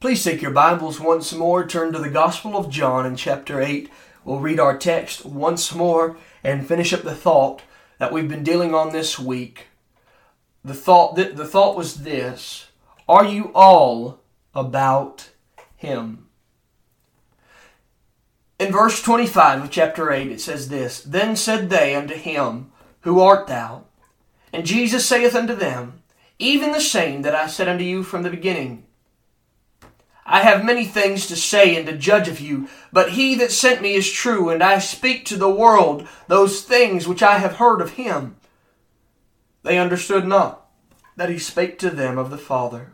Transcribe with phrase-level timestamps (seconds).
[0.00, 3.90] Please take your Bibles once more, turn to the Gospel of John in chapter 8.
[4.24, 7.62] We'll read our text once more and finish up the thought
[7.98, 9.66] that we've been dealing on this week.
[10.64, 12.68] The thought, the, the thought was this
[13.08, 14.20] Are you all
[14.54, 15.30] about
[15.74, 16.28] Him?
[18.60, 23.18] In verse 25 of chapter 8 it says this Then said they unto him, Who
[23.18, 23.86] art thou?
[24.52, 26.04] And Jesus saith unto them,
[26.38, 28.84] Even the same that I said unto you from the beginning.
[30.30, 33.80] I have many things to say and to judge of you, but he that sent
[33.80, 37.80] me is true, and I speak to the world those things which I have heard
[37.80, 38.36] of him.
[39.62, 40.68] They understood not
[41.16, 42.92] that he spake to them of the Father.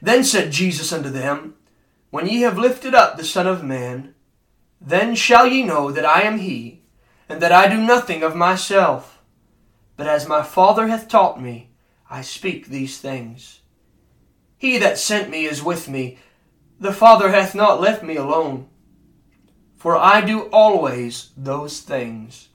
[0.00, 1.54] Then said Jesus unto them,
[2.10, 4.14] When ye have lifted up the Son of Man,
[4.80, 6.82] then shall ye know that I am he,
[7.28, 9.20] and that I do nothing of myself,
[9.96, 11.70] but as my Father hath taught me,
[12.08, 13.62] I speak these things.
[14.58, 16.18] He that sent me is with me.
[16.80, 18.68] The Father hath not left me alone.
[19.76, 22.48] For I do always those things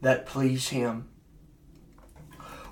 [0.00, 1.08] that please him.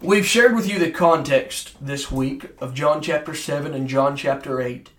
[0.01, 4.61] We've shared with you the context this week of John chapter 7 and John chapter
[4.61, 4.91] 8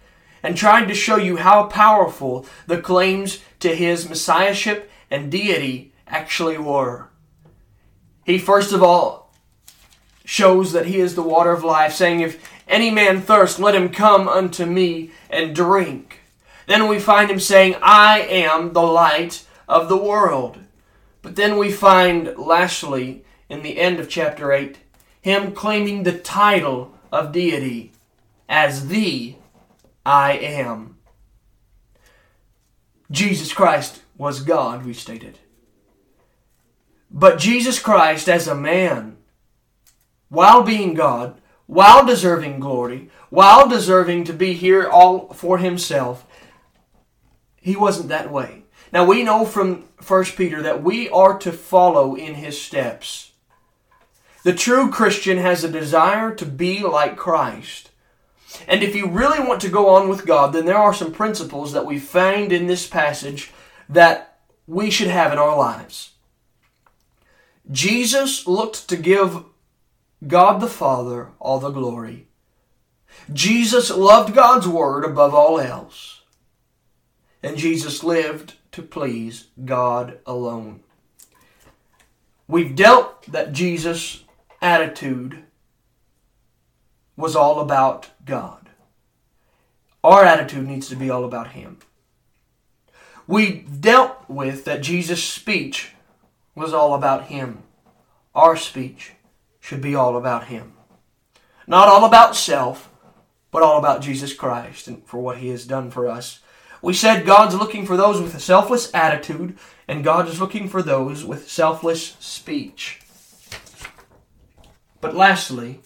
[0.41, 6.57] and tried to show you how powerful the claims to his messiahship and deity actually
[6.57, 7.09] were.
[8.25, 9.33] He first of all
[10.25, 13.89] shows that he is the water of life, saying, If any man thirst, let him
[13.89, 16.21] come unto me and drink.
[16.67, 20.59] Then we find him saying, I am the light of the world.
[21.21, 24.77] But then we find, lastly, in the end of chapter 8,
[25.21, 27.91] him claiming the title of deity
[28.49, 29.35] as the
[30.05, 30.97] I am.
[33.09, 35.39] Jesus Christ was God, we stated.
[37.09, 39.17] But Jesus Christ, as a man,
[40.29, 46.25] while being God, while deserving glory, while deserving to be here all for himself,
[47.61, 48.63] he wasn't that way.
[48.91, 53.31] Now we know from 1 Peter that we are to follow in his steps.
[54.43, 57.91] The true Christian has a desire to be like Christ.
[58.67, 61.71] And if you really want to go on with God, then there are some principles
[61.73, 63.51] that we find in this passage
[63.89, 64.37] that
[64.67, 66.11] we should have in our lives.
[67.71, 69.45] Jesus looked to give
[70.27, 72.27] God the Father all the glory.
[73.31, 76.21] Jesus loved God's Word above all else.
[77.41, 80.81] And Jesus lived to please God alone.
[82.47, 84.23] We've dealt that Jesus'
[84.61, 85.43] attitude
[87.15, 88.69] was all about God.
[90.03, 91.79] Our attitude needs to be all about Him.
[93.27, 95.93] We dealt with that Jesus' speech
[96.55, 97.63] was all about Him.
[98.35, 99.13] Our speech
[99.63, 100.73] should be all about Him.
[101.65, 102.91] Not all about self,
[103.49, 106.41] but all about Jesus Christ and for what He has done for us.
[106.81, 109.57] We said God's looking for those with a selfless attitude,
[109.87, 112.99] and God is looking for those with selfless speech.
[114.99, 115.79] But lastly,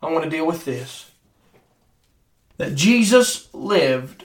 [0.00, 1.10] I want to deal with this
[2.58, 4.24] that Jesus lived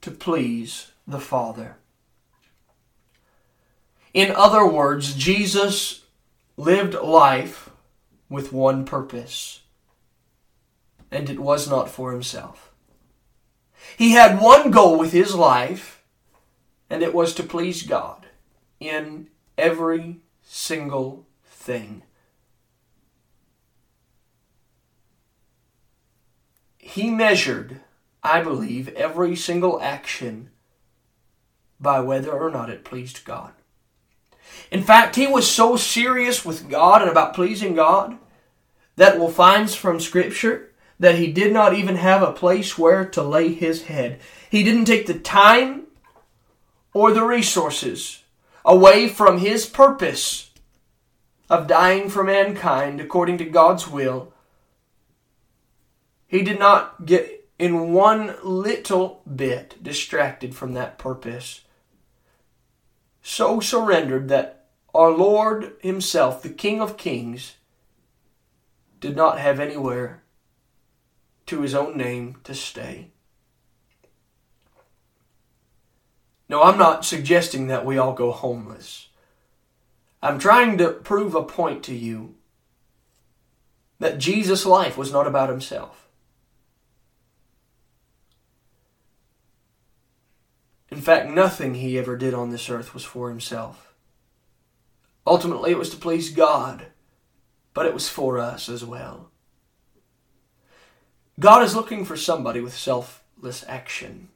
[0.00, 1.76] to please the Father.
[4.12, 6.02] In other words, Jesus
[6.56, 7.70] lived life
[8.28, 9.60] with one purpose,
[11.10, 12.72] and it was not for himself.
[13.96, 16.02] He had one goal with his life,
[16.90, 18.26] and it was to please God
[18.80, 22.02] in every single thing.
[26.78, 27.80] He measured,
[28.22, 30.50] I believe, every single action
[31.80, 33.52] by whether or not it pleased God.
[34.70, 38.18] In fact, he was so serious with God and about pleasing God
[38.96, 43.22] that we'll find from Scripture that he did not even have a place where to
[43.22, 44.18] lay his head.
[44.50, 45.84] He didn't take the time
[46.94, 48.22] or the resources
[48.64, 50.50] away from his purpose
[51.50, 54.32] of dying for mankind according to God's will.
[56.26, 61.62] He did not get in one little bit distracted from that purpose
[63.22, 67.55] so surrendered that our Lord Himself, the King of Kings,
[69.06, 70.24] did not have anywhere
[71.46, 73.12] to His own name to stay.
[76.48, 79.08] No, I'm not suggesting that we all go homeless.
[80.22, 82.34] I'm trying to prove a point to you
[84.00, 86.08] that Jesus' life was not about himself.
[90.90, 93.94] In fact, nothing he ever did on this earth was for himself.
[95.26, 96.86] Ultimately, it was to please God,
[97.76, 99.28] but it was for us as well.
[101.38, 104.30] God is looking for somebody with selfless action.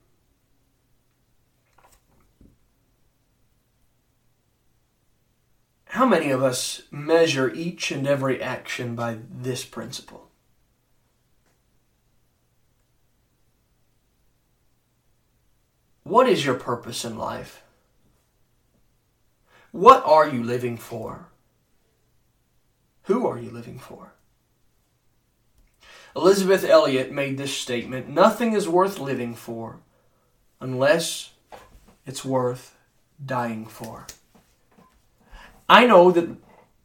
[5.87, 10.29] How many of us measure each and every action by this principle?
[16.03, 17.63] What is your purpose in life?
[19.73, 21.30] What are you living for?
[23.11, 24.13] Who are you living for?
[26.15, 29.81] Elisabeth Elliot made this statement Nothing is worth living for
[30.61, 31.33] unless
[32.07, 32.77] it's worth
[33.27, 34.07] dying for.
[35.69, 36.37] I know that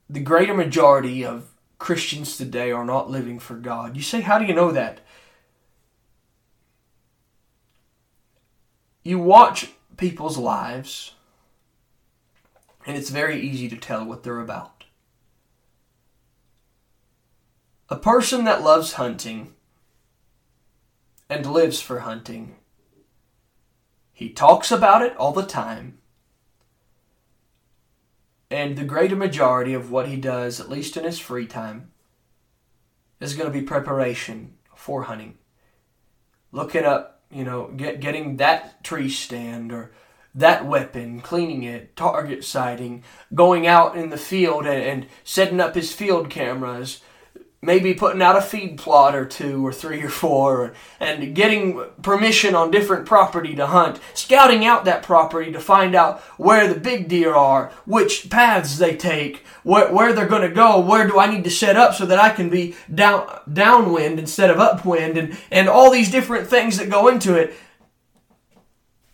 [0.09, 3.95] the greater majority of Christians today are not living for God.
[3.95, 5.01] You say, How do you know that?
[9.03, 11.13] You watch people's lives,
[12.83, 14.74] and it's very easy to tell what they're about.
[17.87, 19.53] A person that loves hunting
[21.29, 22.55] and lives for hunting,
[24.11, 25.99] he talks about it all the time.
[28.49, 31.91] And the greater majority of what he does, at least in his free time,
[33.19, 35.37] is going to be preparation for hunting.
[36.51, 39.91] Looking up, you know, get, getting that tree stand or
[40.33, 43.03] that weapon, cleaning it, target sighting,
[43.33, 47.01] going out in the field and, and setting up his field cameras,
[47.65, 52.55] maybe putting out a feed plot or two or three or four and getting permission
[52.55, 57.07] on different property to hunt scouting out that property to find out where the big
[57.07, 61.29] deer are which paths they take where, where they're going to go where do i
[61.29, 65.37] need to set up so that i can be down downwind instead of upwind and,
[65.51, 67.53] and all these different things that go into it.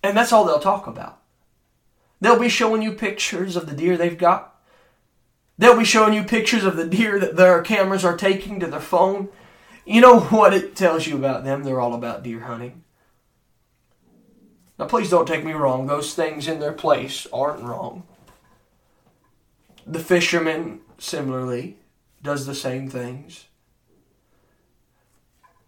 [0.03, 1.19] And that's all they'll talk about.
[2.19, 4.50] They'll be showing you pictures of the deer they've got
[5.61, 8.79] They'll be showing you pictures of the deer that their cameras are taking to their
[8.79, 9.29] phone.
[9.85, 11.61] You know what it tells you about them?
[11.61, 12.83] They're all about deer hunting.
[14.79, 15.85] Now, please don't take me wrong.
[15.85, 18.07] Those things in their place aren't wrong.
[19.85, 21.77] The fisherman, similarly,
[22.23, 23.45] does the same things.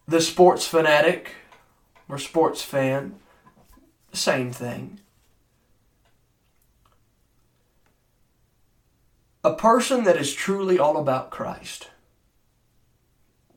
[0.08, 1.36] The sports fanatic
[2.10, 3.20] or sports fan,
[4.12, 5.02] same thing.
[9.44, 11.90] A person that is truly all about Christ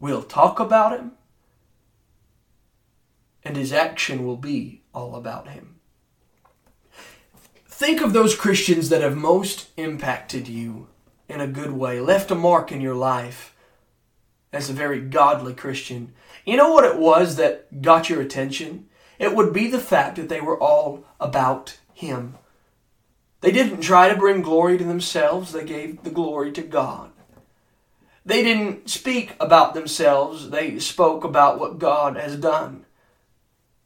[0.01, 1.13] will talk about him,
[3.45, 5.77] and his action will be all about him.
[7.69, 10.89] Think of those Christians that have most impacted you
[11.29, 13.55] in a good way, left a mark in your life
[14.53, 16.13] as a very godly Christian.
[16.45, 18.89] You know what it was that got your attention?
[19.19, 22.39] It would be the fact that they were all about Him.
[23.47, 27.13] They didn't try to bring glory to themselves, they gave the glory to God.
[28.25, 32.87] They didn't speak about themselves, they spoke about what God has done.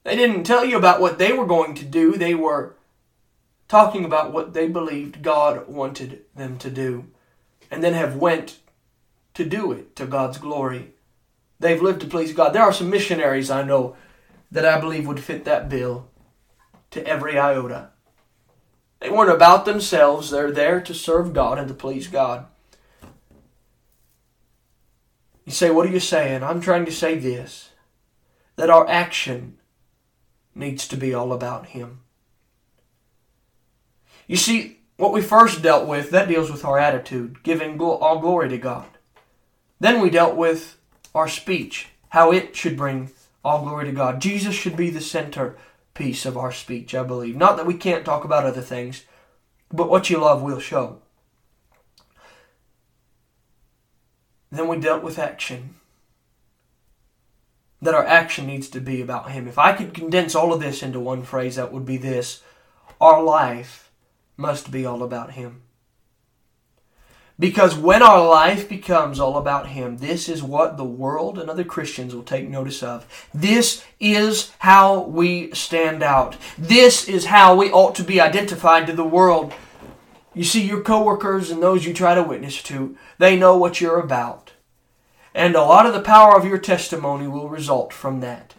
[0.03, 2.75] They didn't tell you about what they were going to do, they were
[3.69, 7.09] talking about what they believed God wanted them to do,
[7.71, 8.61] and then have went
[9.35, 10.95] to do it to God's glory.
[11.59, 12.55] They've lived to please God.
[12.55, 13.95] There are some missionaries I know
[14.51, 16.09] that I believe would fit that bill
[16.93, 17.91] to every iota.
[19.01, 22.47] They weren't about themselves, they're there to serve God and to please God.
[25.45, 26.43] You say, What are you saying?
[26.43, 27.71] I'm trying to say this
[28.57, 29.57] that our action
[30.55, 32.01] needs to be all about Him.
[34.27, 38.51] You see, what we first dealt with, that deals with our attitude, giving all glory
[38.51, 38.87] to God.
[39.81, 40.79] Then we dealt with
[41.15, 43.11] our speech, how it should bring
[43.43, 44.21] all glory to God.
[44.21, 45.57] Jesus should be the center
[45.95, 47.37] piece of our speech, I believe.
[47.37, 49.05] Not that we can't talk about other things,
[49.73, 51.01] but what you love will show.
[54.51, 55.77] Then we dealt with action.
[57.83, 59.49] That our action needs to be about Him.
[59.49, 62.43] If I could condense all of this into one phrase, that would be this
[63.01, 63.91] Our life
[64.37, 65.63] must be all about Him.
[67.41, 71.65] Because when our life becomes all about Him, this is what the world and other
[71.65, 73.29] Christians will take notice of.
[73.33, 76.37] This is how we stand out.
[76.59, 79.55] This is how we ought to be identified to the world.
[80.35, 83.99] You see, your coworkers and those you try to witness to, they know what you're
[83.99, 84.53] about.
[85.35, 88.55] And a lot of the power of your testimony will result from that.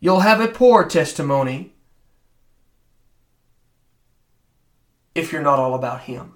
[0.00, 1.72] You'll have a poor testimony,
[5.14, 6.34] if you're not all about Him.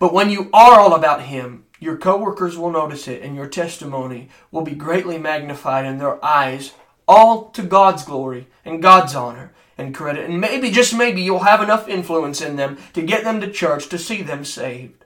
[0.00, 4.30] But when you are all about Him, your coworkers will notice it and your testimony
[4.50, 6.72] will be greatly magnified in their eyes,
[7.06, 10.28] all to God's glory and God's honor and credit.
[10.28, 13.90] And maybe, just maybe, you'll have enough influence in them to get them to church
[13.90, 15.04] to see them saved.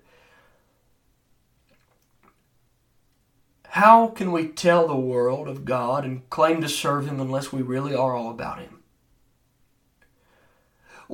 [3.70, 7.62] How can we tell the world of God and claim to serve Him unless we
[7.62, 8.73] really are all about Him?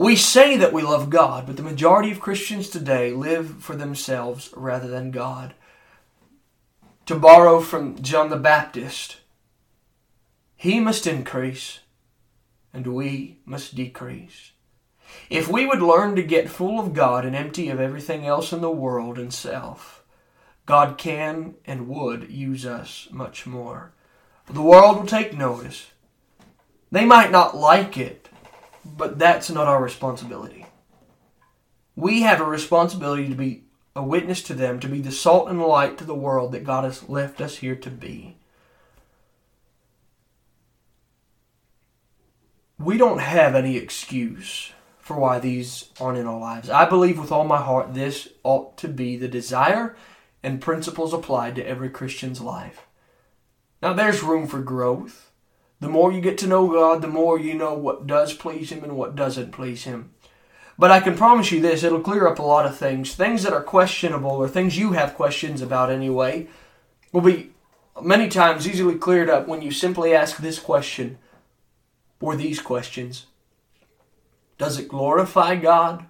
[0.01, 4.49] We say that we love God, but the majority of Christians today live for themselves
[4.57, 5.53] rather than God.
[7.05, 9.19] To borrow from John the Baptist,
[10.57, 11.81] he must increase
[12.73, 14.53] and we must decrease.
[15.29, 18.63] If we would learn to get full of God and empty of everything else in
[18.63, 20.03] the world and self,
[20.65, 23.93] God can and would use us much more.
[24.47, 25.91] The world will take notice.
[26.91, 28.20] They might not like it,
[28.85, 30.67] but that's not our responsibility.
[31.97, 35.61] We have a responsibility to be a witness to them, to be the salt and
[35.61, 38.37] light to the world that God has left us here to be.
[42.79, 46.71] We don't have any excuse for why these aren't in our lives.
[46.71, 49.97] I believe with all my heart this ought to be the desire
[50.43, 52.87] and principles applied to every Christian's life.
[53.83, 55.30] Now, there's room for growth.
[55.81, 58.85] The more you get to know God, the more you know what does please Him
[58.85, 60.13] and what doesn't please Him.
[60.79, 63.15] But I can promise you this, it'll clear up a lot of things.
[63.15, 66.49] Things that are questionable or things you have questions about anyway
[67.13, 67.51] will be
[68.03, 71.19] many times easily cleared up when you simply ask this question
[72.21, 73.27] or these questions
[74.59, 76.07] Does it glorify God?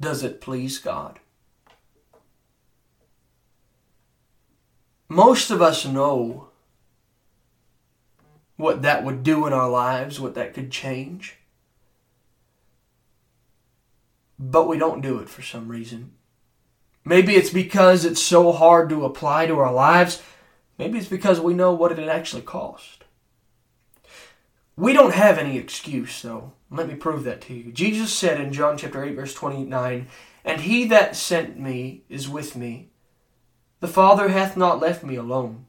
[0.00, 1.20] Does it please God?
[5.08, 6.48] Most of us know
[8.56, 11.36] what that would do in our lives, what that could change.
[14.38, 16.12] But we don't do it for some reason.
[17.04, 20.22] Maybe it's because it's so hard to apply to our lives.
[20.78, 23.04] Maybe it's because we know what it actually cost.
[24.76, 26.52] We don't have any excuse, though.
[26.70, 27.70] Let me prove that to you.
[27.70, 30.08] Jesus said in John chapter 8, verse 29,
[30.44, 32.90] And he that sent me is with me.
[33.80, 35.66] The Father hath not left me alone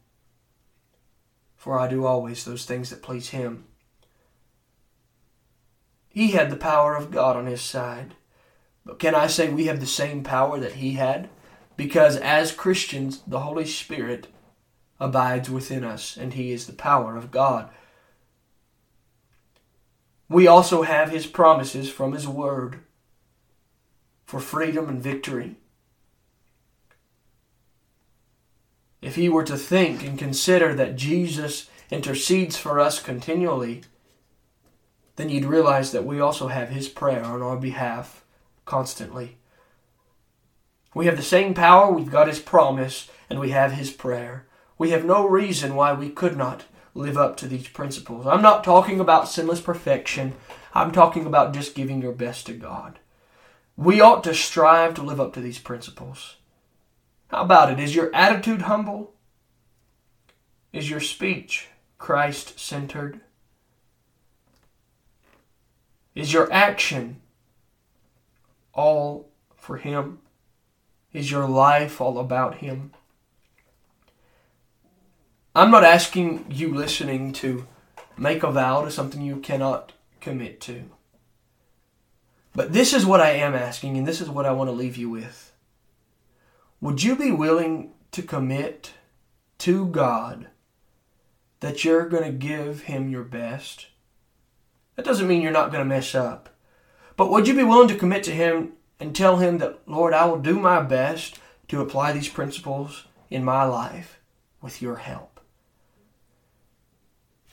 [1.65, 3.63] for I do always those things that please him.
[6.07, 8.13] He had the power of God on his side.
[8.85, 11.27] But can I say we have the same power that he had?
[11.75, 14.27] Because as Christians, the Holy Spirit
[14.99, 17.71] abides within us, and he is the power of God.
[20.29, 22.81] We also have his promises from his word
[24.23, 25.55] for freedom and victory.
[29.05, 33.83] If he were to think and consider that Jesus intercedes for us continually,
[35.15, 38.25] then you'd realize that we also have his prayer on our behalf
[38.65, 39.37] constantly.
[40.95, 44.47] We have the same power, we've got his promise, and we have his prayer.
[44.79, 46.63] We have no reason why we could not
[46.95, 48.25] live up to these principles.
[48.25, 50.33] I'm not talking about sinless perfection.
[50.73, 52.97] I'm talking about just giving your best to God.
[53.77, 56.37] We ought to strive to live up to these principles.
[57.35, 57.81] How about it?
[57.81, 59.13] Is your attitude humble?
[60.71, 63.19] Is your speech Christ centered?
[66.15, 67.19] Is your action
[68.73, 70.19] all for Him?
[71.11, 72.93] Is your life all about Him?
[75.53, 77.67] I'm not asking you listening to
[78.17, 80.85] make a vow to something you cannot commit to.
[82.53, 84.95] But this is what I am asking, and this is what I want to leave
[84.95, 85.51] you with.
[86.85, 88.93] Would you be willing to commit
[89.57, 90.49] to God
[91.59, 93.87] that you're going to give Him your best?
[94.95, 96.47] That doesn't mean you're not going to mess up.
[97.17, 100.25] But would you be willing to commit to Him and tell Him that, Lord, I
[100.25, 101.39] will do my best
[101.69, 104.19] to apply these principles in my life
[104.61, 105.39] with your help?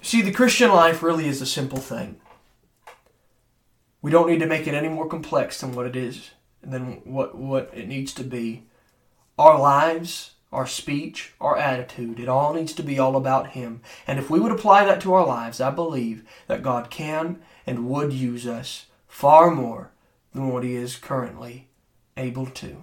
[0.03, 2.21] See, the Christian life really is a simple thing.
[4.03, 7.35] We don't need to make it any more complex than what it is, than what,
[7.35, 8.67] what it needs to be.
[9.39, 13.81] Our lives, our speech, our attitude, it all needs to be all about Him.
[14.07, 17.89] And if we would apply that to our lives, I believe that God can and
[17.89, 19.91] would use us far more
[20.35, 21.69] than what He is currently
[22.17, 22.83] able to.